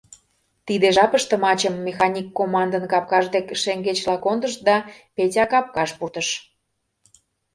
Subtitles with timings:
[0.65, 4.75] Тиде жапыште мачым Механик командын капкаж дек шеҥгечла кондышт да
[5.15, 6.27] Петя капкаш пуртыш.